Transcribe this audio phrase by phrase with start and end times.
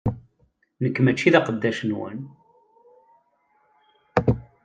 [0.81, 2.19] Nekk mačči d aqeddac-nwen!